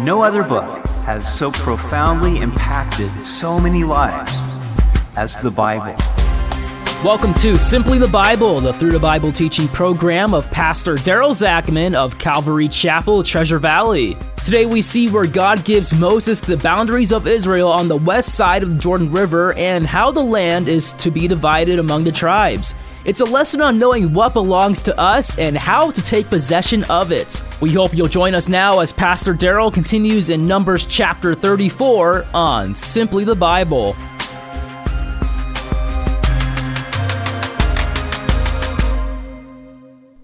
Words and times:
No 0.00 0.22
other 0.22 0.44
book 0.44 0.86
has 1.06 1.26
so 1.36 1.50
profoundly 1.50 2.38
impacted 2.38 3.10
so 3.24 3.58
many 3.58 3.82
lives 3.82 4.32
as 5.16 5.34
the 5.38 5.50
Bible. 5.50 5.96
Welcome 7.04 7.34
to 7.34 7.58
Simply 7.58 7.98
the 7.98 8.06
Bible, 8.06 8.60
the 8.60 8.72
Through 8.74 8.92
the 8.92 9.00
Bible 9.00 9.32
teaching 9.32 9.66
program 9.66 10.34
of 10.34 10.48
Pastor 10.52 10.94
Daryl 10.94 11.34
Zachman 11.34 11.96
of 11.96 12.16
Calvary 12.16 12.68
Chapel, 12.68 13.24
Treasure 13.24 13.58
Valley. 13.58 14.16
Today 14.44 14.66
we 14.66 14.82
see 14.82 15.10
where 15.10 15.26
God 15.26 15.64
gives 15.64 15.92
Moses 15.98 16.38
the 16.38 16.58
boundaries 16.58 17.10
of 17.10 17.26
Israel 17.26 17.68
on 17.68 17.88
the 17.88 17.96
west 17.96 18.36
side 18.36 18.62
of 18.62 18.72
the 18.72 18.80
Jordan 18.80 19.10
River 19.10 19.52
and 19.54 19.84
how 19.84 20.12
the 20.12 20.22
land 20.22 20.68
is 20.68 20.92
to 20.92 21.10
be 21.10 21.26
divided 21.26 21.80
among 21.80 22.04
the 22.04 22.12
tribes. 22.12 22.72
It's 23.08 23.20
a 23.20 23.24
lesson 23.24 23.62
on 23.62 23.78
knowing 23.78 24.12
what 24.12 24.34
belongs 24.34 24.82
to 24.82 25.00
us 25.00 25.38
and 25.38 25.56
how 25.56 25.90
to 25.90 26.02
take 26.02 26.28
possession 26.28 26.84
of 26.90 27.10
it. 27.10 27.40
We 27.58 27.72
hope 27.72 27.94
you'll 27.94 28.06
join 28.06 28.34
us 28.34 28.48
now 28.48 28.80
as 28.80 28.92
Pastor 28.92 29.32
Daryl 29.32 29.72
continues 29.72 30.28
in 30.28 30.46
Numbers 30.46 30.84
chapter 30.84 31.34
34 31.34 32.26
on 32.34 32.76
Simply 32.76 33.24
the 33.24 33.34
Bible. 33.34 33.94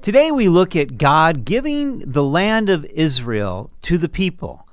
Today 0.03 0.30
we 0.30 0.51
look 0.51 0.77
at 0.77 0.98
God 0.98 1.47
giving 1.47 2.01
the 2.01 2.23
land 2.23 2.69
of 2.69 2.84
Israel 2.84 3.70
to 3.80 3.97
the 3.97 4.11
people, 4.11 4.69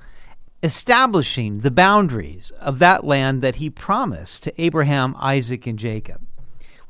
establishing 0.62 1.62
the 1.62 1.72
boundaries 1.72 2.52
of 2.60 2.80
that 2.80 3.06
land 3.06 3.42
that 3.42 3.56
he 3.56 3.70
promised 3.70 4.44
to 4.44 4.62
Abraham, 4.62 5.16
Isaac, 5.18 5.66
and 5.66 5.80
Jacob. 5.80 6.20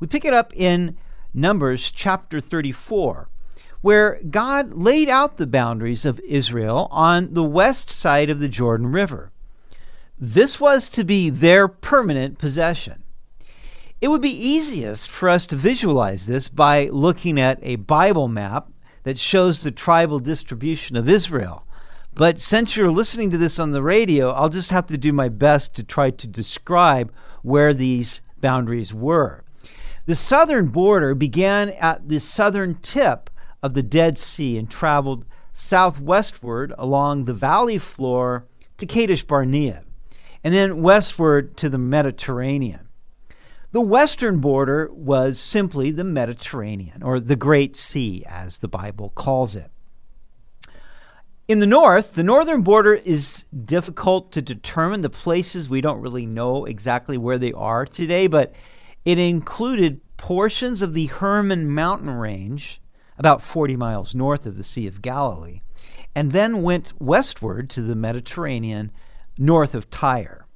We 0.00 0.08
pick 0.08 0.24
it 0.24 0.34
up 0.34 0.52
in 0.56 0.96
Numbers 1.34 1.90
chapter 1.90 2.40
34, 2.40 3.26
where 3.80 4.20
God 4.28 4.74
laid 4.74 5.08
out 5.08 5.38
the 5.38 5.46
boundaries 5.46 6.04
of 6.04 6.20
Israel 6.20 6.88
on 6.90 7.32
the 7.32 7.42
west 7.42 7.90
side 7.90 8.28
of 8.28 8.38
the 8.38 8.50
Jordan 8.50 8.88
River. 8.92 9.32
This 10.18 10.60
was 10.60 10.90
to 10.90 11.04
be 11.04 11.30
their 11.30 11.68
permanent 11.68 12.36
possession. 12.36 13.02
It 14.02 14.08
would 14.08 14.20
be 14.20 14.28
easiest 14.28 15.08
for 15.08 15.30
us 15.30 15.46
to 15.46 15.56
visualize 15.56 16.26
this 16.26 16.48
by 16.48 16.88
looking 16.88 17.40
at 17.40 17.58
a 17.62 17.76
Bible 17.76 18.28
map 18.28 18.68
that 19.04 19.18
shows 19.18 19.60
the 19.60 19.70
tribal 19.70 20.18
distribution 20.18 20.96
of 20.96 21.08
Israel. 21.08 21.64
But 22.14 22.42
since 22.42 22.76
you're 22.76 22.90
listening 22.90 23.30
to 23.30 23.38
this 23.38 23.58
on 23.58 23.70
the 23.70 23.82
radio, 23.82 24.32
I'll 24.32 24.50
just 24.50 24.70
have 24.70 24.86
to 24.88 24.98
do 24.98 25.14
my 25.14 25.30
best 25.30 25.74
to 25.76 25.82
try 25.82 26.10
to 26.10 26.26
describe 26.26 27.10
where 27.40 27.72
these 27.72 28.20
boundaries 28.42 28.92
were. 28.92 29.44
The 30.04 30.16
southern 30.16 30.66
border 30.68 31.14
began 31.14 31.70
at 31.70 32.08
the 32.08 32.18
southern 32.18 32.74
tip 32.76 33.30
of 33.62 33.74
the 33.74 33.84
Dead 33.84 34.18
Sea 34.18 34.58
and 34.58 34.68
traveled 34.68 35.24
southwestward 35.54 36.74
along 36.76 37.24
the 37.24 37.34
valley 37.34 37.78
floor 37.78 38.46
to 38.78 38.86
Kadesh 38.86 39.22
Barnea, 39.22 39.84
and 40.42 40.52
then 40.52 40.82
westward 40.82 41.56
to 41.58 41.68
the 41.68 41.78
Mediterranean. 41.78 42.88
The 43.70 43.80
western 43.80 44.40
border 44.40 44.90
was 44.92 45.38
simply 45.38 45.92
the 45.92 46.04
Mediterranean, 46.04 47.02
or 47.02 47.20
the 47.20 47.36
Great 47.36 47.76
Sea, 47.76 48.24
as 48.26 48.58
the 48.58 48.68
Bible 48.68 49.10
calls 49.10 49.54
it. 49.54 49.70
In 51.48 51.60
the 51.60 51.66
north, 51.66 52.14
the 52.14 52.24
northern 52.24 52.62
border 52.62 52.94
is 52.94 53.44
difficult 53.64 54.32
to 54.32 54.42
determine. 54.42 55.00
The 55.00 55.10
places 55.10 55.68
we 55.68 55.80
don't 55.80 56.00
really 56.00 56.26
know 56.26 56.64
exactly 56.64 57.16
where 57.16 57.38
they 57.38 57.52
are 57.52 57.86
today, 57.86 58.26
but 58.26 58.52
it 59.04 59.18
included 59.18 60.00
portions 60.16 60.82
of 60.82 60.94
the 60.94 61.06
Hermon 61.06 61.70
mountain 61.70 62.10
range, 62.10 62.80
about 63.18 63.42
40 63.42 63.76
miles 63.76 64.14
north 64.14 64.46
of 64.46 64.56
the 64.56 64.64
Sea 64.64 64.86
of 64.86 65.02
Galilee, 65.02 65.60
and 66.14 66.32
then 66.32 66.62
went 66.62 66.92
westward 67.00 67.68
to 67.70 67.82
the 67.82 67.96
Mediterranean 67.96 68.92
north 69.36 69.74
of 69.74 69.90
Tyre. 69.90 70.46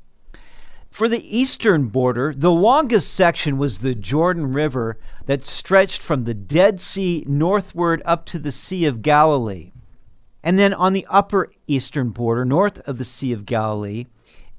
For 0.91 1.09
the 1.09 1.37
eastern 1.37 1.89
border, 1.89 2.33
the 2.35 2.53
longest 2.53 3.13
section 3.13 3.59
was 3.59 3.81
the 3.81 3.95
Jordan 3.95 4.53
River 4.53 4.97
that 5.27 5.45
stretched 5.45 6.03
from 6.03 6.25
the 6.25 6.33
Dead 6.33 6.81
Sea 6.81 7.23
northward 7.29 8.01
up 8.07 8.25
to 8.27 8.39
the 8.39 8.53
Sea 8.53 8.87
of 8.87 9.03
Galilee. 9.03 9.73
And 10.43 10.59
then 10.59 10.73
on 10.73 10.93
the 10.93 11.07
upper 11.11 11.51
eastern 11.67 12.11
border, 12.11 12.45
north 12.45 12.79
of 12.89 12.99
the 12.99 13.05
Sea 13.05 13.33
of 13.33 13.45
Galilee, 13.45 14.07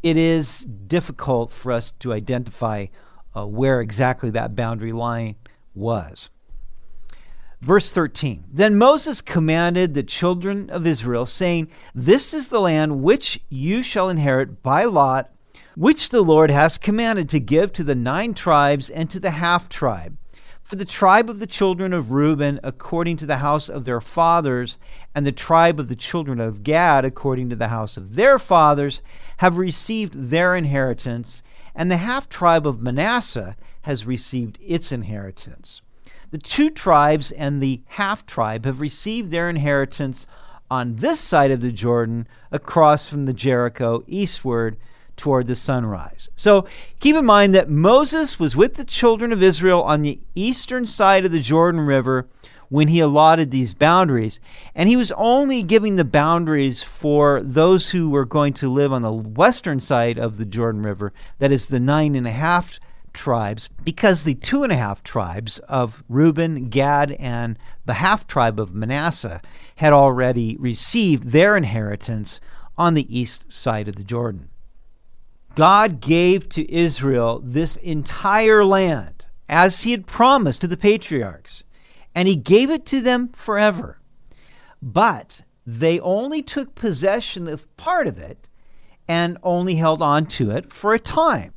it 0.03 0.16
is 0.16 0.59
difficult 0.59 1.51
for 1.51 1.72
us 1.72 1.91
to 2.00 2.13
identify 2.13 2.88
uh, 3.37 3.45
where 3.45 3.81
exactly 3.81 4.29
that 4.31 4.55
boundary 4.55 4.91
line 4.91 5.35
was. 5.75 6.29
Verse 7.61 7.91
13 7.91 8.45
Then 8.51 8.77
Moses 8.77 9.21
commanded 9.21 9.93
the 9.93 10.03
children 10.03 10.69
of 10.69 10.87
Israel, 10.87 11.25
saying, 11.25 11.69
This 11.93 12.33
is 12.33 12.47
the 12.47 12.61
land 12.61 13.03
which 13.03 13.41
you 13.49 13.83
shall 13.83 14.09
inherit 14.09 14.63
by 14.63 14.85
lot 14.85 15.31
which 15.75 16.09
the 16.09 16.23
Lord 16.23 16.49
has 16.49 16.79
commanded 16.79 17.29
to 17.29 17.39
give 17.39 17.71
to 17.73 17.83
the 17.83 17.93
nine 17.93 18.33
tribes 18.33 18.89
and 18.89 19.11
to 19.11 19.19
the 19.19 19.29
half 19.29 19.69
tribe. 19.69 20.17
For 20.63 20.75
the 20.75 20.85
tribe 20.85 21.29
of 21.29 21.37
the 21.37 21.45
children 21.47 21.93
of 21.93 22.09
Reuben, 22.09 22.59
according 22.63 23.17
to 23.17 23.27
the 23.27 23.37
house 23.37 23.69
of 23.69 23.85
their 23.85 24.01
fathers, 24.01 24.77
and 25.13 25.23
the 25.23 25.31
tribe 25.31 25.79
of 25.79 25.87
the 25.87 25.95
children 25.95 26.41
of 26.41 26.63
Gad, 26.63 27.05
according 27.05 27.49
to 27.51 27.55
the 27.55 27.67
house 27.67 27.95
of 27.95 28.15
their 28.15 28.39
fathers, 28.39 29.03
have 29.37 29.57
received 29.57 30.29
their 30.31 30.55
inheritance, 30.55 31.43
and 31.77 31.91
the 31.91 31.97
half 31.97 32.27
tribe 32.27 32.67
of 32.67 32.81
Manasseh 32.81 33.55
has 33.83 34.05
received 34.05 34.57
its 34.61 34.91
inheritance. 34.91 35.81
The 36.31 36.39
two 36.39 36.71
tribes 36.71 37.31
and 37.31 37.61
the 37.61 37.81
half 37.85 38.25
tribe 38.25 38.65
have 38.65 38.81
received 38.81 39.31
their 39.31 39.49
inheritance 39.49 40.25
on 40.69 40.97
this 40.97 41.21
side 41.21 41.51
of 41.51 41.61
the 41.61 41.71
Jordan, 41.71 42.27
across 42.51 43.07
from 43.07 43.25
the 43.25 43.33
Jericho 43.33 44.03
eastward 44.07 44.75
toward 45.16 45.47
the 45.47 45.55
sunrise. 45.55 46.29
So 46.35 46.67
keep 46.99 47.16
in 47.16 47.25
mind 47.25 47.55
that 47.55 47.69
Moses 47.69 48.39
was 48.39 48.55
with 48.55 48.75
the 48.75 48.83
children 48.83 49.31
of 49.31 49.41
Israel 49.41 49.83
on 49.83 50.01
the 50.01 50.19
eastern 50.35 50.85
side 50.85 51.25
of 51.25 51.31
the 51.31 51.39
Jordan 51.39 51.81
River 51.81 52.27
when 52.69 52.88
he 52.88 53.00
allotted 53.00 53.51
these 53.51 53.73
boundaries. 53.73 54.39
And 54.75 54.89
he 54.89 54.95
was 54.95 55.11
only 55.13 55.63
giving 55.63 55.95
the 55.95 56.05
boundaries 56.05 56.83
for 56.83 57.41
those 57.41 57.89
who 57.89 58.09
were 58.09 58.25
going 58.25 58.53
to 58.53 58.72
live 58.72 58.91
on 58.91 59.01
the 59.01 59.13
western 59.13 59.79
side 59.79 60.17
of 60.17 60.38
the 60.38 60.45
Jordan 60.45 60.83
River, 60.83 61.13
that 61.39 61.51
is, 61.51 61.67
the 61.67 61.79
nine 61.79 62.16
and 62.16 62.28
a 62.28 62.31
half 62.31 62.79
tribes, 63.13 63.69
because 63.83 64.23
the 64.23 64.35
two 64.35 64.63
and 64.63 64.72
a 64.72 64.78
half 64.78 65.03
tribes 65.03 65.59
of 65.59 66.03
Reuben, 66.07 66.69
Gad, 66.69 67.13
and 67.13 67.57
the 67.85 67.95
half 67.95 68.28
tribe 68.28 68.59
of 68.59 68.75
Manasseh 68.75 69.41
had 69.78 69.94
already 69.94 70.55
received 70.57 71.31
their 71.31 71.57
inheritance 71.57 72.39
on 72.78 72.94
the 72.94 73.17
east 73.17 73.51
side 73.51 73.88
of 73.88 73.95
the 73.95 74.03
Jordan. 74.03 74.49
God 75.55 75.99
gave 75.99 76.47
to 76.49 76.72
Israel 76.72 77.41
this 77.44 77.78
entire 77.78 78.63
land 78.63 79.25
as 79.49 79.81
he 79.81 79.91
had 79.91 80.05
promised 80.05 80.61
to 80.61 80.67
the 80.67 80.78
patriarchs, 80.78 81.63
and 82.17 82.28
he 82.28 82.35
gave 82.35 82.72
it 82.72 82.83
to 82.83 83.00
them 83.00 83.29
forever. 83.29 84.00
But 84.81 85.44
they 85.67 86.00
only 86.00 86.41
took 86.41 86.73
possession 86.73 87.47
of 87.47 87.78
part 87.78 88.07
of 88.07 88.17
it 88.17 88.47
and 89.07 89.38
only 89.44 89.75
held 89.75 90.01
on 90.01 90.25
to 90.25 90.50
it 90.50 90.73
for 90.73 90.95
a 90.95 91.00
time. 91.00 91.53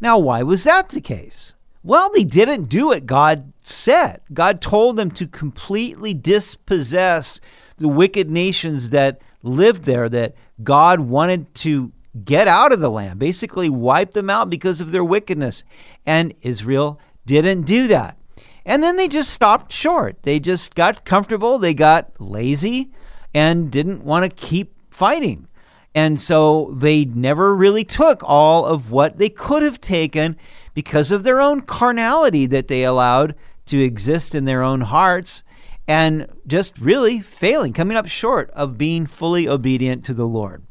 Now, 0.00 0.18
why 0.18 0.42
was 0.42 0.64
that 0.64 0.88
the 0.88 1.00
case? 1.00 1.54
Well, 1.84 2.10
they 2.12 2.24
didn't 2.24 2.64
do 2.64 2.88
what 2.88 3.06
God 3.06 3.52
said. 3.60 4.22
God 4.32 4.60
told 4.60 4.96
them 4.96 5.12
to 5.12 5.28
completely 5.28 6.12
dispossess 6.12 7.40
the 7.76 7.86
wicked 7.86 8.28
nations 8.28 8.90
that 8.90 9.20
lived 9.44 9.84
there, 9.84 10.08
that 10.08 10.34
God 10.64 10.98
wanted 10.98 11.54
to 11.62 11.92
get 12.24 12.48
out 12.48 12.72
of 12.72 12.80
the 12.80 12.90
land, 12.90 13.20
basically 13.20 13.70
wipe 13.70 14.14
them 14.14 14.30
out 14.30 14.50
because 14.50 14.80
of 14.80 14.90
their 14.90 15.04
wickedness. 15.04 15.62
And 16.04 16.34
Israel 16.42 16.98
didn't 17.24 17.66
do 17.66 17.86
that. 17.86 18.18
And 18.66 18.82
then 18.82 18.96
they 18.96 19.06
just 19.06 19.30
stopped 19.30 19.72
short. 19.72 20.24
They 20.24 20.40
just 20.40 20.74
got 20.74 21.04
comfortable, 21.04 21.58
they 21.58 21.72
got 21.72 22.10
lazy, 22.18 22.90
and 23.32 23.70
didn't 23.70 24.04
want 24.04 24.24
to 24.24 24.46
keep 24.46 24.74
fighting. 24.90 25.46
And 25.94 26.20
so 26.20 26.74
they 26.76 27.04
never 27.04 27.54
really 27.54 27.84
took 27.84 28.22
all 28.24 28.66
of 28.66 28.90
what 28.90 29.18
they 29.18 29.28
could 29.28 29.62
have 29.62 29.80
taken 29.80 30.36
because 30.74 31.12
of 31.12 31.22
their 31.22 31.40
own 31.40 31.62
carnality 31.62 32.44
that 32.46 32.66
they 32.66 32.82
allowed 32.82 33.36
to 33.66 33.82
exist 33.82 34.34
in 34.34 34.44
their 34.44 34.62
own 34.62 34.80
hearts 34.80 35.44
and 35.86 36.26
just 36.46 36.76
really 36.78 37.20
failing, 37.20 37.72
coming 37.72 37.96
up 37.96 38.08
short 38.08 38.50
of 38.50 38.76
being 38.76 39.06
fully 39.06 39.48
obedient 39.48 40.04
to 40.04 40.12
the 40.12 40.26
Lord. 40.26 40.64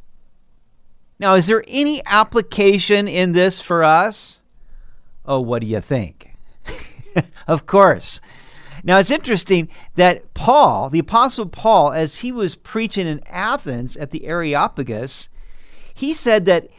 Now, 1.18 1.36
is 1.36 1.48
there 1.48 1.64
any 1.66 2.02
application 2.06 3.08
in 3.08 3.32
this 3.32 3.62
for 3.62 3.86
us? 3.86 4.40
Oh, 5.26 5.40
what 5.40 5.62
do 5.62 5.68
you 5.68 5.80
think? 5.80 6.35
of 7.48 7.66
course. 7.66 8.20
Now, 8.84 9.00
it's 9.00 9.12
interesting 9.12 9.70
that 9.96 10.34
Paul, 10.34 10.90
the 10.90 11.00
Apostle 11.00 11.48
Paul, 11.48 11.92
as 11.92 12.18
he 12.18 12.32
was 12.32 12.56
preaching 12.56 13.08
in 13.08 13.22
Athens 13.28 13.98
at 13.98 14.12
the 14.12 14.26
Areopagus, 14.26 15.30
he 15.94 16.14
said 16.14 16.46
that 16.46 16.70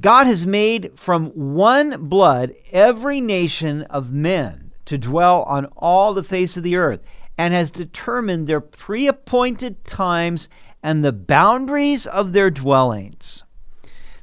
God 0.00 0.26
has 0.26 0.46
made 0.46 0.98
from 0.98 1.26
one 1.28 2.08
blood 2.08 2.54
every 2.72 3.20
nation 3.20 3.82
of 3.82 4.12
men 4.12 4.72
to 4.86 4.98
dwell 4.98 5.44
on 5.44 5.66
all 5.76 6.12
the 6.12 6.24
face 6.24 6.56
of 6.56 6.62
the 6.62 6.76
earth, 6.76 7.00
and 7.38 7.54
has 7.54 7.70
determined 7.70 8.46
their 8.46 8.60
pre 8.60 9.06
appointed 9.06 9.84
times 9.84 10.48
and 10.82 11.04
the 11.04 11.12
boundaries 11.12 12.06
of 12.06 12.32
their 12.32 12.50
dwellings. 12.50 13.44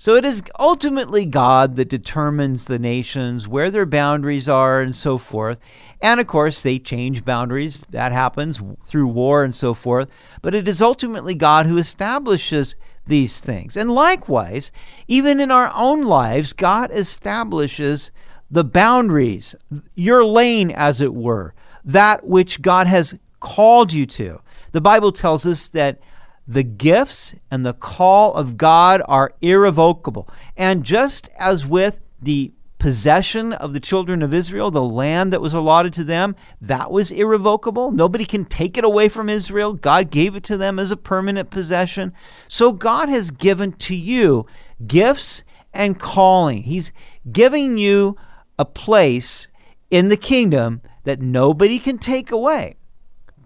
So 0.01 0.15
it 0.15 0.25
is 0.25 0.41
ultimately 0.57 1.27
God 1.27 1.75
that 1.75 1.87
determines 1.87 2.65
the 2.65 2.79
nations, 2.79 3.47
where 3.47 3.69
their 3.69 3.85
boundaries 3.85 4.49
are, 4.49 4.81
and 4.81 4.95
so 4.95 5.19
forth. 5.19 5.59
And 6.01 6.19
of 6.19 6.25
course, 6.25 6.63
they 6.63 6.79
change 6.79 7.23
boundaries. 7.23 7.77
That 7.91 8.11
happens 8.11 8.59
through 8.87 9.05
war 9.05 9.43
and 9.43 9.53
so 9.53 9.75
forth. 9.75 10.09
But 10.41 10.55
it 10.55 10.67
is 10.67 10.81
ultimately 10.81 11.35
God 11.35 11.67
who 11.67 11.77
establishes 11.77 12.75
these 13.05 13.39
things. 13.39 13.77
And 13.77 13.93
likewise, 13.93 14.71
even 15.07 15.39
in 15.39 15.51
our 15.51 15.71
own 15.75 16.01
lives, 16.01 16.51
God 16.51 16.89
establishes 16.91 18.09
the 18.49 18.63
boundaries, 18.63 19.53
your 19.93 20.25
lane, 20.25 20.71
as 20.71 21.01
it 21.01 21.13
were, 21.13 21.53
that 21.85 22.25
which 22.25 22.63
God 22.63 22.87
has 22.87 23.19
called 23.39 23.93
you 23.93 24.07
to. 24.07 24.41
The 24.71 24.81
Bible 24.81 25.11
tells 25.11 25.45
us 25.45 25.67
that 25.67 25.99
the 26.47 26.63
gifts 26.63 27.35
and 27.49 27.65
the 27.65 27.73
call 27.73 28.33
of 28.33 28.57
God 28.57 29.01
are 29.05 29.33
irrevocable. 29.41 30.27
And 30.57 30.83
just 30.83 31.29
as 31.37 31.65
with 31.65 31.99
the 32.21 32.51
possession 32.81 33.53
of 33.53 33.73
the 33.73 33.79
children 33.79 34.23
of 34.23 34.33
Israel, 34.33 34.71
the 34.71 34.81
land 34.81 35.31
that 35.31 35.41
was 35.41 35.53
allotted 35.53 35.93
to 35.93 36.03
them, 36.03 36.35
that 36.61 36.89
was 36.89 37.11
irrevocable. 37.11 37.91
Nobody 37.91 38.25
can 38.25 38.43
take 38.43 38.75
it 38.75 38.83
away 38.83 39.07
from 39.07 39.29
Israel. 39.29 39.73
God 39.73 40.09
gave 40.09 40.35
it 40.35 40.43
to 40.45 40.57
them 40.57 40.79
as 40.79 40.91
a 40.91 40.97
permanent 40.97 41.51
possession. 41.51 42.11
So 42.47 42.71
God 42.71 43.07
has 43.07 43.29
given 43.29 43.73
to 43.73 43.95
you 43.95 44.47
gifts 44.87 45.43
and 45.71 45.99
calling. 45.99 46.63
He's 46.63 46.91
giving 47.31 47.77
you 47.77 48.17
a 48.57 48.65
place 48.65 49.47
in 49.91 50.07
the 50.07 50.17
kingdom 50.17 50.81
that 51.03 51.21
nobody 51.21 51.77
can 51.77 51.99
take 51.99 52.31
away. 52.31 52.75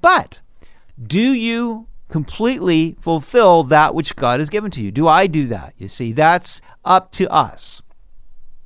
But 0.02 0.40
do 1.02 1.34
you 1.34 1.88
completely 2.10 2.96
fulfill 3.02 3.64
that 3.64 3.96
which 3.96 4.16
God 4.16 4.40
has 4.40 4.50
given 4.50 4.72
to 4.72 4.84
you? 4.84 4.92
Do 4.92 5.08
I 5.08 5.28
do 5.28 5.48
that? 5.48 5.74
You 5.78 5.88
see, 5.88 6.12
that's 6.12 6.62
up 6.84 7.12
to 7.14 7.32
us. 7.32 7.82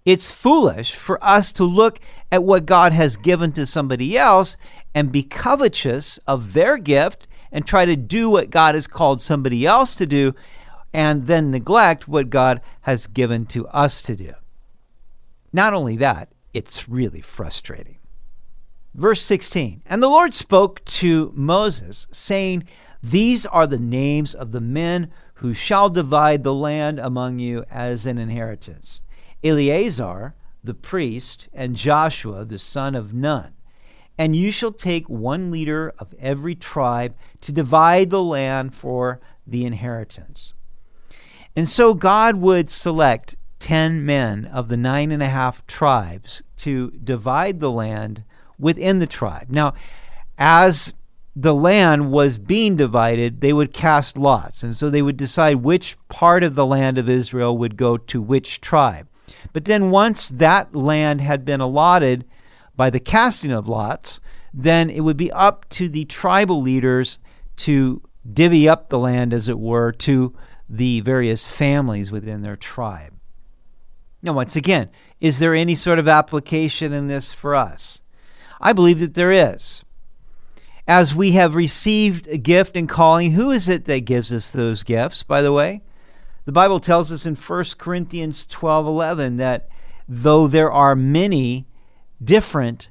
It's 0.06 0.31
foolish 0.31 0.95
for 0.95 1.24
us 1.24 1.51
to 1.53 1.63
look 1.63 2.00
at 2.31 2.44
what 2.44 2.65
God 2.65 2.94
has 2.94 3.18
given 3.18 3.51
to 3.53 3.65
somebody 3.65 4.18
else 4.18 4.57
and 4.94 5.12
be 5.12 5.24
covetous 5.24 6.18
of 6.27 6.53
their 6.53 6.77
gift 6.77 7.27
and 7.51 7.65
try 7.65 7.86
to 7.86 7.95
do 7.95 8.30
what 8.30 8.50
God 8.50 8.75
has 8.75 8.88
called 8.88 9.21
somebody 9.21 9.65
else 9.65 9.95
to 9.95 10.06
do 10.06 10.33
and 10.94 11.27
then 11.27 11.51
neglect 11.51 12.07
what 12.07 12.30
God 12.30 12.62
has 12.81 13.07
given 13.07 13.45
to 13.47 13.68
us 13.68 14.01
to 14.03 14.15
do. 14.15 14.33
Not 15.53 15.74
only 15.74 15.97
that, 15.97 16.30
it's 16.53 16.89
really 16.89 17.21
frustrating. 17.21 17.97
Verse 18.94 19.21
16 19.24 19.83
And 19.86 20.01
the 20.01 20.09
Lord 20.09 20.33
spoke 20.33 20.83
to 20.86 21.31
Moses, 21.36 22.07
saying, 22.12 22.68
These 23.01 23.46
are 23.46 23.68
the 23.68 23.78
names 23.78 24.34
of 24.36 24.51
the 24.51 24.62
men 24.62 25.12
who 25.36 25.54
shall 25.54 25.90
divide 25.90 26.44
the 26.44 26.54
land 26.54 27.00
among 27.00 27.40
you 27.40 27.63
as 27.69 28.06
an 28.06 28.18
inheritance 28.18 29.01
Eleazar 29.44 30.36
the 30.63 30.74
priest, 30.74 31.48
and 31.54 31.75
Joshua 31.75 32.46
the 32.46 32.60
son 32.60 32.96
of 32.96 33.13
Nun. 33.13 33.54
And 34.18 34.36
you 34.36 34.51
shall 34.51 34.74
take 34.74 35.07
one 35.07 35.50
leader 35.50 35.94
of 35.98 36.13
every 36.19 36.56
tribe 36.56 37.16
to 37.42 37.51
divide 37.51 38.10
the 38.10 38.22
land 38.22 38.75
for 38.75 39.22
the 39.48 39.66
inheritance. 39.66 40.54
And 41.56 41.68
so 41.68 41.94
God 41.94 42.36
would 42.36 42.69
select 42.69 43.36
ten 43.60 44.06
men 44.06 44.46
of 44.46 44.68
the 44.68 44.78
nine 44.78 45.12
and 45.12 45.24
a 45.24 45.28
half 45.28 45.66
tribes 45.68 46.44
to 46.57 46.92
divide 46.92 47.60
the 47.60 47.72
land 47.72 48.24
within 48.57 49.00
the 49.00 49.07
tribe. 49.07 49.50
Now, 49.50 49.74
as 50.38 50.94
the 51.41 51.56
land 51.56 52.12
was 52.12 52.38
being 52.38 52.75
divided, 52.75 53.39
they 53.39 53.53
would 53.53 53.71
cast 53.71 54.18
lots. 54.18 54.62
And 54.62 54.75
so 54.75 54.89
they 54.89 55.01
would 55.01 55.15
decide 55.15 55.57
which 55.57 55.97
part 56.09 56.44
of 56.44 56.56
the 56.56 56.65
land 56.65 56.97
of 56.97 57.09
Israel 57.09 57.57
would 57.57 57.77
go 57.77 57.95
to 57.95 58.21
which 58.21 58.59
tribe. 58.59 59.07
But 59.53 59.63
then 59.63 59.89
once 59.89 60.30
that 60.30 60.75
land 60.75 61.21
had 61.21 61.45
been 61.45 61.62
allotted 61.62 62.25
by 62.75 62.89
the 62.89 63.00
casting 63.00 63.51
of 63.51 63.69
lots, 63.69 64.19
then 64.53 64.89
it 64.89 65.00
would 65.00 65.15
be 65.15 65.31
up 65.31 65.68
to 65.69 65.88
the 65.88 66.03
tribal 66.06 66.62
leaders 66.62 67.19
to 67.57 68.01
divvy 68.33 68.68
up 68.68 68.89
the 68.89 69.00
land, 69.00 69.33
as 69.33 69.47
it 69.47 69.59
were, 69.59 69.94
to 69.94 70.36
the 70.68 71.00
various 71.01 71.45
families 71.45 72.12
within 72.12 72.41
their 72.41 72.57
tribe. 72.57 73.13
Now, 74.21 74.33
once 74.33 74.57
again, 74.57 74.89
is 75.21 75.39
there 75.39 75.56
any 75.56 75.75
sort 75.75 76.00
of 76.00 76.07
application 76.09 76.91
in 76.91 77.07
this 77.07 77.31
for 77.31 77.56
us? 77.56 78.01
I 78.59 78.74
believe 78.74 79.00
that 79.00 79.13
there 79.13 79.31
is. 79.31 79.86
As 80.89 81.13
we 81.13 81.33
have 81.33 81.53
received 81.53 82.25
a 82.30 82.38
gift 82.39 82.75
and 82.75 82.89
calling, 82.89 83.33
who 83.33 83.51
is 83.51 83.69
it 83.69 83.86
that 83.86 84.06
gives 84.06 84.33
us 84.33 84.50
those 84.50 84.81
gifts, 84.81 85.21
by 85.21 85.44
the 85.44 85.53
way? 85.53 85.83
The 86.45 86.51
Bible 86.51 86.80
tells 86.80 87.12
us 87.12 87.27
in 87.27 87.36
1 87.36 87.77
Corinthians 87.77 88.47
12:11 88.47 89.38
that 89.38 89.69
though 90.07 90.47
there 90.47 90.71
are 90.71 90.95
many 90.95 91.68
different 92.24 92.89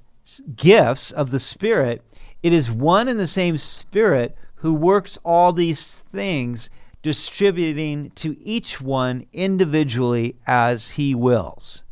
gifts 0.54 1.10
of 1.10 1.32
the 1.32 1.40
Spirit, 1.40 2.04
it 2.40 2.52
is 2.52 2.70
one 2.70 3.08
and 3.08 3.18
the 3.18 3.26
same 3.26 3.58
Spirit 3.58 4.38
who 4.58 4.72
works 4.72 5.18
all 5.24 5.52
these 5.52 6.04
things, 6.12 6.70
distributing 7.02 8.12
to 8.14 8.36
each 8.40 8.80
one 8.80 9.26
individually 9.32 10.36
as 10.46 10.90
he 10.90 11.16
wills. 11.16 11.82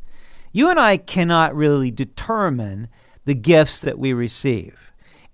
You 0.53 0.71
and 0.71 0.79
I 0.79 0.99
cannot 0.99 1.57
really 1.57 1.91
determine 1.91 2.87
the 3.25 3.35
gifts 3.35 3.81
that 3.81 3.99
we 3.99 4.13
receive. 4.13 4.87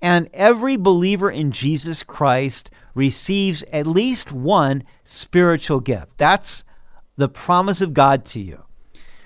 And 0.03 0.29
every 0.35 0.77
believer 0.77 1.31
in 1.31 1.53
Jesus 1.53 2.03
Christ 2.03 2.71
receives 2.95 3.63
at 3.73 3.87
least 3.87 4.33
one 4.33 4.83
spiritual 5.05 5.81
gift. 5.81 6.19
That's 6.19 6.65
the 7.17 7.29
promise 7.29 7.81
of 7.81 7.95
God 7.95 8.25
to 8.27 8.41
you. 8.41 8.65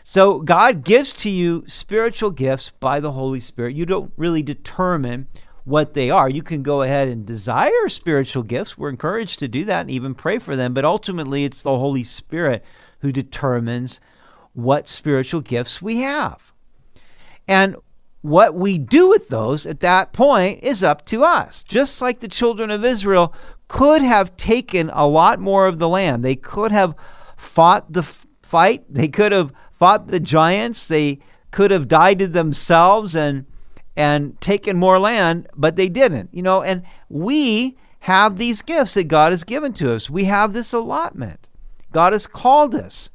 So 0.05 0.41
God 0.41 0.85
gives 0.85 1.13
to 1.15 1.31
you 1.31 1.65
spiritual 1.67 2.31
gifts 2.31 2.71
by 2.79 3.01
the 3.01 3.13
Holy 3.13 3.41
Spirit. 3.41 3.75
You 3.75 3.87
don't 3.87 4.13
really 4.17 4.43
determine 4.43 5.27
what 5.65 5.95
they 5.95 6.11
are. 6.11 6.29
You 6.29 6.43
can 6.43 6.63
go 6.63 6.83
ahead 6.83 7.09
and 7.09 7.27
desire 7.27 7.89
spiritual 7.89 8.45
gifts. 8.45 8.79
We're 8.79 8.91
encouraged 8.91 9.41
to 9.41 9.49
do 9.49 9.65
that 9.65 9.81
and 9.81 9.91
even 9.91 10.15
pray 10.15 10.39
for 10.39 10.55
them, 10.55 10.75
but 10.75 10.85
ultimately 10.85 11.45
it's 11.45 11.63
the 11.63 11.77
Holy 11.77 12.05
Spirit 12.05 12.65
who 13.01 13.11
determines 13.11 13.99
what 14.53 14.87
spiritual 14.87 15.41
gifts 15.41 15.83
we 15.83 16.03
have. 16.03 16.53
And 17.49 17.77
what 18.27 18.55
we 18.55 18.79
do 18.79 19.09
with 19.09 19.29
those 19.29 19.67
at 19.67 19.81
that 19.81 20.13
point 20.13 20.63
is 20.63 20.83
up 20.83 21.05
to 21.07 21.25
us. 21.25 21.63
Just 21.63 22.03
like 22.03 22.21
the 22.21 22.29
children 22.29 22.71
of 22.71 22.85
Israel 22.85 23.35
could 23.69 24.03
have 24.03 24.37
taken 24.37 24.91
a 24.93 25.07
lot 25.07 25.41
more 25.41 25.67
of 25.67 25.79
the 25.79 25.89
land. 25.89 26.25
They 26.25 26.37
could 26.37 26.73
have 26.73 26.95
fought 27.37 27.93
the 27.93 28.03
fight. 28.03 28.85
They 28.89 29.09
could 29.09 29.33
have 29.33 29.53
fought 29.73 30.09
the 30.09 30.21
giants. 30.21 30.87
They 30.87 31.21
could 31.51 31.71
have 31.71 31.89
died 31.89 32.19
to 32.21 32.27
themselves 32.27 33.15
and 33.15 33.47
and 33.99 34.39
taken 34.43 34.77
more 34.77 34.99
land, 34.99 35.49
but 35.57 35.77
they 35.77 35.89
didn't. 35.89 36.29
You 36.33 36.43
know, 36.43 36.63
and 36.63 36.83
we 37.09 37.79
have 38.01 38.37
these 38.37 38.61
gifts 38.61 38.95
that 38.95 39.05
God 39.05 39.33
has 39.33 39.43
given 39.43 39.73
to 39.75 39.93
us. 39.93 40.11
We 40.11 40.25
have 40.25 40.53
this 40.53 40.73
allotment. 40.73 41.49
God 41.93 42.13
has 42.13 42.27
called 42.27 42.75
us 42.75 43.09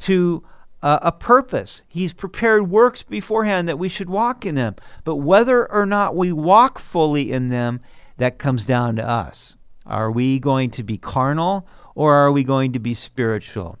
to 0.00 0.44
uh, 0.82 0.98
a 1.02 1.12
purpose. 1.12 1.82
He's 1.88 2.12
prepared 2.12 2.70
works 2.70 3.02
beforehand 3.02 3.68
that 3.68 3.78
we 3.78 3.88
should 3.88 4.10
walk 4.10 4.44
in 4.44 4.54
them. 4.54 4.76
But 5.04 5.16
whether 5.16 5.70
or 5.70 5.86
not 5.86 6.16
we 6.16 6.32
walk 6.32 6.78
fully 6.78 7.32
in 7.32 7.48
them, 7.48 7.80
that 8.18 8.38
comes 8.38 8.66
down 8.66 8.96
to 8.96 9.08
us. 9.08 9.56
Are 9.86 10.10
we 10.10 10.38
going 10.38 10.70
to 10.72 10.82
be 10.82 10.98
carnal 10.98 11.66
or 11.94 12.14
are 12.14 12.32
we 12.32 12.44
going 12.44 12.72
to 12.72 12.78
be 12.78 12.94
spiritual? 12.94 13.78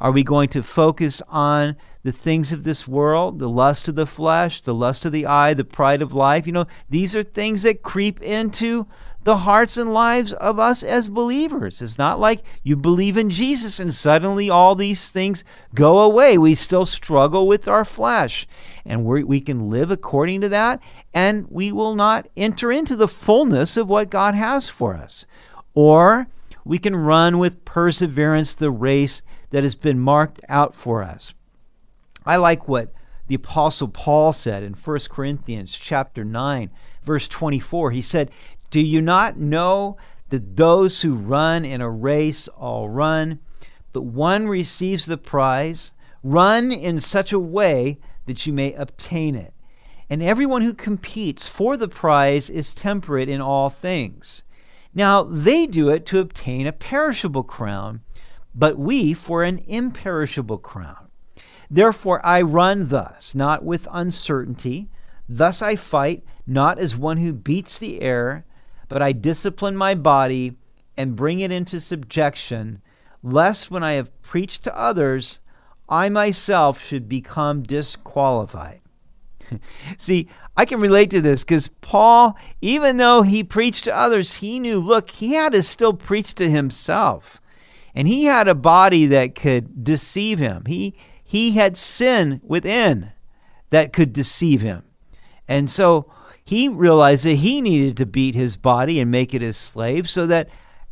Are 0.00 0.12
we 0.12 0.24
going 0.24 0.48
to 0.50 0.62
focus 0.62 1.22
on 1.28 1.76
the 2.02 2.12
things 2.12 2.52
of 2.52 2.64
this 2.64 2.86
world, 2.86 3.38
the 3.38 3.48
lust 3.48 3.88
of 3.88 3.94
the 3.94 4.06
flesh, 4.06 4.60
the 4.60 4.74
lust 4.74 5.04
of 5.04 5.12
the 5.12 5.26
eye, 5.26 5.54
the 5.54 5.64
pride 5.64 6.02
of 6.02 6.12
life? 6.12 6.46
You 6.46 6.52
know, 6.52 6.66
these 6.90 7.14
are 7.14 7.22
things 7.22 7.62
that 7.62 7.82
creep 7.82 8.20
into 8.20 8.86
the 9.24 9.38
hearts 9.38 9.78
and 9.78 9.92
lives 9.92 10.34
of 10.34 10.58
us 10.60 10.82
as 10.82 11.08
believers. 11.08 11.80
It's 11.80 11.98
not 11.98 12.20
like 12.20 12.44
you 12.62 12.76
believe 12.76 13.16
in 13.16 13.30
Jesus 13.30 13.80
and 13.80 13.92
suddenly 13.92 14.50
all 14.50 14.74
these 14.74 15.08
things 15.08 15.42
go 15.74 16.00
away. 16.00 16.36
We 16.36 16.54
still 16.54 16.84
struggle 16.84 17.48
with 17.48 17.66
our 17.66 17.86
flesh, 17.86 18.46
and 18.84 19.04
we 19.04 19.24
we 19.24 19.40
can 19.40 19.70
live 19.70 19.90
according 19.90 20.42
to 20.42 20.50
that, 20.50 20.80
and 21.14 21.46
we 21.50 21.72
will 21.72 21.94
not 21.94 22.28
enter 22.36 22.70
into 22.70 22.96
the 22.96 23.08
fullness 23.08 23.76
of 23.78 23.88
what 23.88 24.10
God 24.10 24.34
has 24.34 24.68
for 24.68 24.94
us. 24.94 25.24
Or 25.74 26.28
we 26.64 26.78
can 26.78 26.94
run 26.94 27.38
with 27.38 27.64
perseverance 27.64 28.54
the 28.54 28.70
race 28.70 29.22
that 29.50 29.64
has 29.64 29.74
been 29.74 29.98
marked 29.98 30.40
out 30.48 30.74
for 30.74 31.02
us. 31.02 31.34
I 32.26 32.36
like 32.36 32.68
what 32.68 32.92
the 33.26 33.34
apostle 33.34 33.88
Paul 33.88 34.34
said 34.34 34.62
in 34.62 34.74
1 34.74 34.98
Corinthians 35.10 35.78
chapter 35.78 36.24
9 36.24 36.70
verse 37.04 37.28
24. 37.28 37.90
He 37.90 38.02
said, 38.02 38.30
"Do 38.74 38.80
you 38.80 39.00
not 39.00 39.38
know 39.38 39.98
that 40.30 40.56
those 40.56 41.02
who 41.02 41.14
run 41.14 41.64
in 41.64 41.80
a 41.80 41.88
race 41.88 42.48
all 42.48 42.88
run, 42.88 43.38
but 43.92 44.02
one 44.02 44.48
receives 44.48 45.06
the 45.06 45.16
prize? 45.16 45.92
Run 46.24 46.72
in 46.72 46.98
such 46.98 47.32
a 47.32 47.38
way 47.38 48.00
that 48.26 48.48
you 48.48 48.52
may 48.52 48.72
obtain 48.72 49.36
it." 49.36 49.54
and 50.10 50.22
everyone 50.24 50.62
who 50.62 50.74
competes 50.74 51.46
for 51.46 51.76
the 51.76 51.86
prize 51.86 52.50
is 52.50 52.74
temperate 52.74 53.28
in 53.28 53.40
all 53.40 53.70
things. 53.70 54.42
Now, 54.92 55.22
they 55.22 55.66
do 55.66 55.88
it 55.88 56.04
to 56.06 56.18
obtain 56.18 56.66
a 56.66 56.72
perishable 56.72 57.44
crown, 57.44 58.00
but 58.56 58.76
we 58.76 59.14
for 59.14 59.44
an 59.44 59.62
imperishable 59.68 60.58
crown. 60.58 61.08
Therefore, 61.70 62.20
I 62.26 62.42
run 62.42 62.88
thus, 62.88 63.36
not 63.36 63.64
with 63.64 63.86
uncertainty. 63.92 64.88
Thus 65.28 65.62
I 65.62 65.76
fight, 65.76 66.24
not 66.44 66.80
as 66.80 66.96
one 66.96 67.18
who 67.18 67.32
beats 67.32 67.78
the 67.78 68.00
air, 68.02 68.44
but 68.94 69.02
I 69.02 69.10
discipline 69.10 69.76
my 69.76 69.96
body 69.96 70.52
and 70.96 71.16
bring 71.16 71.40
it 71.40 71.50
into 71.50 71.80
subjection, 71.80 72.80
lest 73.24 73.68
when 73.68 73.82
I 73.82 73.94
have 73.94 74.22
preached 74.22 74.62
to 74.62 74.78
others, 74.78 75.40
I 75.88 76.08
myself 76.08 76.80
should 76.80 77.08
become 77.08 77.64
disqualified. 77.64 78.82
See, 79.98 80.28
I 80.56 80.64
can 80.64 80.78
relate 80.78 81.10
to 81.10 81.20
this 81.20 81.42
because 81.42 81.66
Paul, 81.66 82.38
even 82.60 82.98
though 82.98 83.22
he 83.22 83.42
preached 83.42 83.82
to 83.82 83.96
others, 83.96 84.34
he 84.34 84.60
knew, 84.60 84.78
look, 84.78 85.10
he 85.10 85.32
had 85.32 85.54
to 85.54 85.64
still 85.64 85.94
preach 85.94 86.32
to 86.36 86.48
himself. 86.48 87.40
And 87.96 88.06
he 88.06 88.26
had 88.26 88.46
a 88.46 88.54
body 88.54 89.06
that 89.06 89.34
could 89.34 89.82
deceive 89.82 90.38
him. 90.38 90.66
He 90.66 90.94
he 91.24 91.50
had 91.50 91.76
sin 91.76 92.40
within 92.44 93.10
that 93.70 93.92
could 93.92 94.12
deceive 94.12 94.60
him. 94.60 94.84
And 95.48 95.68
so 95.68 96.12
he 96.44 96.68
realized 96.68 97.24
that 97.24 97.36
he 97.36 97.60
needed 97.60 97.96
to 97.96 98.06
beat 98.06 98.34
his 98.34 98.56
body 98.56 99.00
and 99.00 99.10
make 99.10 99.34
it 99.34 99.42
his 99.42 99.56
slave 99.56 100.08
so 100.08 100.26
that 100.26 100.48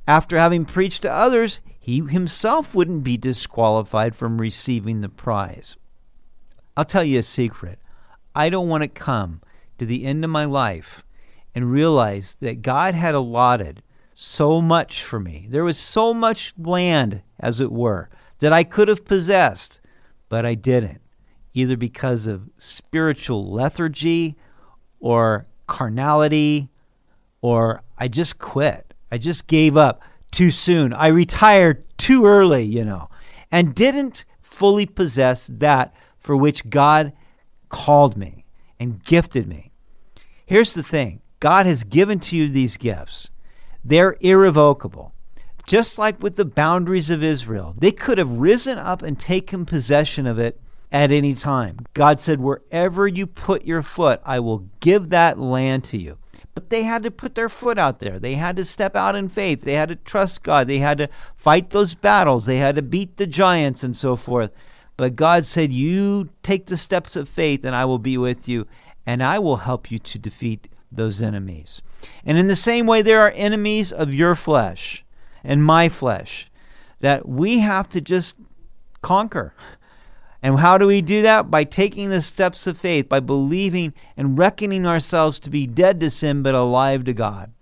after 0.07 0.39
having 0.39 0.65
preached 0.65 1.03
to 1.03 1.13
others, 1.13 1.61
he 1.79 2.01
himself 2.01 2.75
wouldn't 2.75 3.05
be 3.05 3.17
disqualified 3.17 4.17
from 4.17 4.41
receiving 4.41 5.01
the 5.01 5.09
prize. 5.09 5.77
I'll 6.77 6.85
tell 6.85 7.05
you 7.05 7.19
a 7.19 7.23
secret. 7.23 7.79
I 8.35 8.49
don't 8.49 8.69
want 8.69 8.83
to 8.83 8.89
come 8.89 9.43
to 9.79 9.85
the 9.85 10.05
end 10.05 10.25
of 10.25 10.31
my 10.31 10.47
life 10.47 11.05
and 11.55 11.71
realize 11.71 12.37
that 12.41 12.63
God 12.63 12.95
had 12.95 13.15
allotted 13.15 13.83
so 14.15 14.63
much 14.63 15.03
for 15.03 15.21
me. 15.21 15.47
There 15.51 15.65
was 15.65 15.77
so 15.77 16.15
much 16.15 16.55
land, 16.59 17.23
as 17.39 17.61
it 17.61 17.71
were, 17.71 18.09
that 18.39 18.53
I 18.53 18.65
could 18.65 18.89
have 18.89 19.05
possessed, 19.05 19.81
but 20.29 20.47
I 20.47 20.55
didn't, 20.55 21.03
either 21.53 21.77
because 21.77 22.27
of 22.27 22.49
spiritual 22.57 23.51
lethargy 23.51 24.37
or 25.03 25.47
carnality, 25.67 26.71
or 27.43 27.83
I 27.99 28.09
just 28.09 28.39
quit. 28.39 28.95
I 29.11 29.19
just 29.19 29.47
gave 29.47 29.77
up 29.77 30.01
too 30.31 30.51
soon. 30.51 30.95
I 30.95 31.09
retired 31.09 31.85
too 31.99 32.25
early, 32.25 32.63
you 32.63 32.85
know, 32.85 33.11
and 33.51 33.75
didn't 33.75 34.25
fully 34.41 34.87
possess 34.87 35.49
that 35.49 35.93
for 36.19 36.37
which 36.37 36.71
God 36.71 37.13
called 37.69 38.17
me 38.17 38.47
and 38.79 39.05
gifted 39.05 39.47
me. 39.49 39.73
Here's 40.47 40.73
the 40.73 40.83
thing 40.85 41.21
God 41.41 41.67
has 41.67 41.85
given 41.85 42.21
to 42.21 42.37
you 42.37 42.49
these 42.49 42.77
gifts, 42.77 43.29
they're 43.85 44.17
irrevocable. 44.21 45.13
Just 45.67 45.99
like 45.99 46.23
with 46.23 46.37
the 46.37 46.45
boundaries 46.45 47.11
of 47.11 47.23
Israel, 47.23 47.75
they 47.77 47.93
could 47.93 48.19
have 48.19 48.33
risen 48.33 48.79
up 48.79 49.03
and 49.03 49.19
taken 49.19 49.65
possession 49.65 50.27
of 50.27 50.39
it 50.39 50.61
at 50.93 51.11
any 51.11 51.35
time. 51.35 51.79
God 51.95 52.21
said, 52.21 52.41
Wherever 52.41 53.09
you 53.09 53.27
put 53.27 53.65
your 53.65 53.83
foot, 53.83 54.21
I 54.25 54.39
will 54.39 54.69
give 54.81 55.09
that 55.11 55.39
land 55.39 55.85
to 55.85 55.99
you. 55.99 56.19
But 56.55 56.69
they 56.69 56.83
had 56.83 57.03
to 57.05 57.11
put 57.11 57.35
their 57.35 57.49
foot 57.49 57.79
out 57.79 57.99
there. 57.99 58.19
They 58.19 58.35
had 58.35 58.59
to 58.59 58.65
step 58.67 58.95
out 58.95 59.17
in 59.17 59.31
faith. 59.31 59.63
They 59.63 59.73
had 59.73 59.89
to 59.89 59.97
trust 59.97 60.43
God. 60.43 60.69
They 60.69 60.79
had 60.79 60.99
to 60.99 61.09
fight 61.35 61.71
those 61.71 61.95
battles. 61.95 62.45
They 62.45 62.59
had 62.59 62.77
to 62.77 62.83
beat 62.83 63.17
the 63.17 63.27
giants 63.27 63.83
and 63.83 63.97
so 63.97 64.17
forth. 64.17 64.53
But 64.99 65.17
God 65.17 65.47
said, 65.47 65.73
You 65.73 66.29
take 66.43 66.67
the 66.67 66.77
steps 66.77 67.17
of 67.17 67.29
faith, 67.29 67.65
and 67.65 67.75
I 67.75 67.87
will 67.87 67.99
be 67.99 68.19
with 68.19 68.47
you, 68.47 68.67
and 69.07 69.23
I 69.23 69.39
will 69.39 69.57
help 69.57 69.91
you 69.91 69.99
to 69.99 70.19
defeat 70.19 70.69
those 70.93 71.23
enemies. 71.23 71.81
And 72.27 72.37
in 72.37 72.49
the 72.49 72.57
same 72.57 72.87
way, 72.87 73.01
there 73.01 73.23
are 73.23 73.31
enemies 73.31 73.91
of 73.91 74.13
your 74.13 74.35
flesh 74.35 75.05
and 75.43 75.65
my 75.65 75.89
flesh 75.89 76.51
that 77.01 77.27
we 77.27 77.61
have 77.61 77.89
to 77.89 78.01
just 78.03 78.37
conquer. 79.01 79.55
And 80.43 80.59
how 80.59 80.77
do 80.77 80.87
we 80.89 81.01
do 81.01 81.23
that? 81.23 81.51
By 81.51 81.65
taking 81.65 82.11
the 82.11 82.21
steps 82.21 82.67
of 82.67 82.77
faith, 82.77 83.09
by 83.09 83.21
believing 83.21 83.95
and 84.17 84.37
reckoning 84.37 84.87
ourselves 84.87 85.39
to 85.41 85.51
be 85.51 85.67
dead 85.67 86.01
to 86.01 86.11
sin 86.11 86.43
but 86.43 86.55
alive 86.55 87.05
to 87.05 87.13
God. 87.13 87.53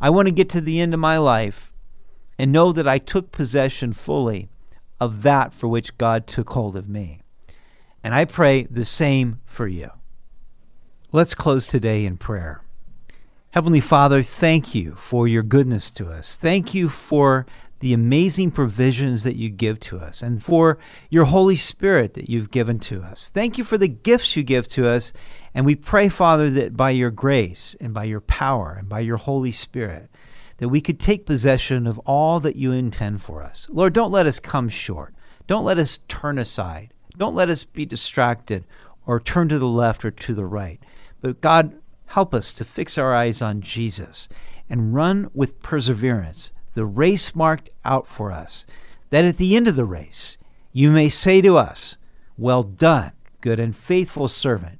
I 0.00 0.10
want 0.10 0.26
to 0.26 0.34
get 0.34 0.48
to 0.50 0.60
the 0.60 0.80
end 0.80 0.92
of 0.92 1.00
my 1.00 1.18
life 1.18 1.72
and 2.38 2.50
know 2.50 2.72
that 2.72 2.88
I 2.88 2.98
took 2.98 3.30
possession 3.30 3.92
fully 3.92 4.48
of 5.00 5.22
that 5.22 5.54
for 5.54 5.68
which 5.68 5.96
God 5.96 6.26
took 6.26 6.50
hold 6.50 6.76
of 6.76 6.88
me. 6.88 7.20
And 8.02 8.14
I 8.14 8.24
pray 8.24 8.64
the 8.64 8.84
same 8.84 9.40
for 9.46 9.68
you. 9.68 9.90
Let's 11.12 11.34
close 11.34 11.68
today 11.68 12.04
in 12.04 12.16
prayer. 12.16 12.60
Heavenly 13.50 13.80
Father, 13.80 14.22
thank 14.22 14.74
you 14.74 14.96
for 14.96 15.28
your 15.28 15.44
goodness 15.44 15.88
to 15.92 16.10
us. 16.10 16.34
Thank 16.34 16.74
you 16.74 16.88
for 16.88 17.46
the 17.80 17.92
amazing 17.92 18.50
provisions 18.50 19.24
that 19.24 19.36
you 19.36 19.50
give 19.50 19.78
to 19.80 19.98
us 19.98 20.22
and 20.22 20.42
for 20.42 20.78
your 21.10 21.24
Holy 21.24 21.56
Spirit 21.56 22.14
that 22.14 22.30
you've 22.30 22.50
given 22.50 22.78
to 22.78 23.02
us. 23.02 23.30
Thank 23.34 23.58
you 23.58 23.64
for 23.64 23.76
the 23.76 23.88
gifts 23.88 24.36
you 24.36 24.42
give 24.42 24.68
to 24.68 24.88
us. 24.88 25.12
And 25.54 25.66
we 25.66 25.74
pray, 25.74 26.08
Father, 26.08 26.50
that 26.50 26.76
by 26.76 26.90
your 26.90 27.10
grace 27.10 27.76
and 27.80 27.92
by 27.92 28.04
your 28.04 28.20
power 28.20 28.76
and 28.78 28.88
by 28.88 29.00
your 29.00 29.16
Holy 29.18 29.52
Spirit, 29.52 30.08
that 30.58 30.68
we 30.68 30.80
could 30.80 31.00
take 31.00 31.26
possession 31.26 31.86
of 31.86 31.98
all 32.00 32.40
that 32.40 32.56
you 32.56 32.72
intend 32.72 33.22
for 33.22 33.42
us. 33.42 33.66
Lord, 33.70 33.92
don't 33.92 34.12
let 34.12 34.26
us 34.26 34.40
come 34.40 34.68
short. 34.68 35.14
Don't 35.46 35.64
let 35.64 35.78
us 35.78 35.98
turn 36.08 36.38
aside. 36.38 36.94
Don't 37.18 37.34
let 37.34 37.50
us 37.50 37.64
be 37.64 37.84
distracted 37.84 38.64
or 39.06 39.20
turn 39.20 39.48
to 39.48 39.58
the 39.58 39.66
left 39.66 40.04
or 40.04 40.10
to 40.10 40.34
the 40.34 40.46
right. 40.46 40.80
But 41.20 41.40
God, 41.40 41.78
help 42.06 42.34
us 42.34 42.52
to 42.54 42.64
fix 42.64 42.96
our 42.96 43.14
eyes 43.14 43.42
on 43.42 43.60
Jesus 43.60 44.28
and 44.70 44.94
run 44.94 45.30
with 45.34 45.60
perseverance 45.62 46.50
the 46.74 46.84
race 46.84 47.34
marked 47.34 47.70
out 47.84 48.06
for 48.06 48.30
us, 48.30 48.64
that 49.10 49.24
at 49.24 49.38
the 49.38 49.56
end 49.56 49.66
of 49.66 49.76
the 49.76 49.84
race 49.84 50.36
you 50.72 50.90
may 50.90 51.08
say 51.08 51.40
to 51.40 51.56
us, 51.56 51.96
Well 52.36 52.62
done, 52.62 53.12
good 53.40 53.58
and 53.58 53.74
faithful 53.74 54.28
servant. 54.28 54.78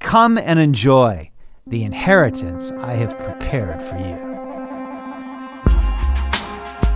Come 0.00 0.36
and 0.36 0.58
enjoy 0.58 1.30
the 1.66 1.84
inheritance 1.84 2.72
I 2.72 2.94
have 2.94 3.18
prepared 3.18 3.82
for 3.82 3.96
you. 3.96 4.28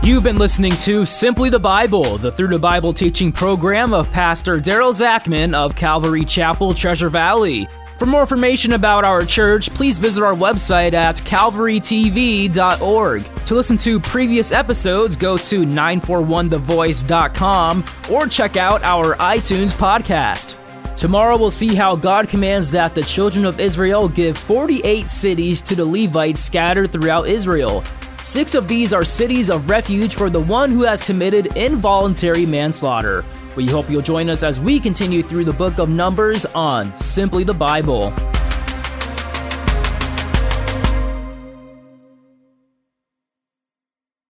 You've 0.03 0.25
been 0.25 0.39
listening 0.39 0.73
to 0.73 1.07
Simply 1.07 1.49
the 1.49 1.61
Bible, 1.61 2.19
the 2.19 2.33
Through 2.33 2.49
the 2.49 2.59
Bible 2.59 2.93
teaching 2.93 3.31
program 3.31 3.95
of 3.95 4.11
Pastor 4.11 4.59
Daryl 4.59 4.93
Zachman 4.93 5.55
of 5.55 5.77
Calvary 5.77 6.25
Chapel, 6.25 6.75
Treasure 6.75 7.09
Valley. 7.09 7.69
For 8.03 8.07
more 8.07 8.23
information 8.23 8.73
about 8.73 9.05
our 9.05 9.23
church, 9.23 9.71
please 9.71 9.97
visit 9.97 10.25
our 10.25 10.35
website 10.35 10.93
at 10.93 11.19
calvarytv.org. 11.19 13.25
To 13.47 13.55
listen 13.55 13.79
to 13.79 14.01
previous 14.01 14.51
episodes, 14.51 15.15
go 15.15 15.37
to 15.37 15.63
941thevoice.com 15.63 17.85
or 18.11 18.27
check 18.27 18.57
out 18.57 18.83
our 18.83 19.15
iTunes 19.19 19.73
podcast. 19.73 20.57
Tomorrow 20.97 21.37
we'll 21.37 21.53
see 21.53 21.77
how 21.77 21.95
God 21.95 22.29
commands 22.29 22.73
that 22.73 22.97
the 22.97 23.05
children 23.05 23.45
of 23.45 23.61
Israel 23.61 24.09
give 24.09 24.37
48 24.37 25.09
cities 25.09 25.63
to 25.63 25.77
the 25.77 25.85
Levites 25.85 26.41
scattered 26.41 26.91
throughout 26.91 27.29
Israel. 27.29 27.85
Six 28.19 28.57
of 28.57 28.67
these 28.67 28.93
are 28.93 29.05
cities 29.05 29.49
of 29.49 29.71
refuge 29.71 30.17
for 30.17 30.29
the 30.29 30.41
one 30.41 30.73
who 30.73 30.83
has 30.83 31.05
committed 31.05 31.57
involuntary 31.57 32.47
manslaughter. 32.47 33.25
We 33.55 33.67
hope 33.67 33.91
you'll 33.91 34.03
join 34.03 34.31
us 34.31 34.43
as 34.43 34.59
we 34.59 34.81
continue 34.81 35.23
through 35.23 35.45
the 35.45 35.53
book 35.53 35.79
of 35.79 35.91
Numbers 35.91 36.47
on 36.47 36.95
Simply 36.95 37.45
the 37.45 37.53
Bible. 37.53 38.13